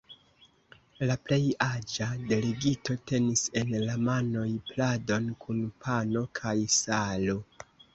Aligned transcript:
La 1.09 1.17
plej 1.27 1.39
aĝa 1.65 2.07
delegito 2.33 2.97
tenis 3.13 3.45
en 3.63 3.77
la 3.85 4.01
manoj 4.11 4.49
pladon 4.75 5.33
kun 5.47 5.65
pano 5.87 6.29
kaj 6.43 6.61
salo. 6.83 7.43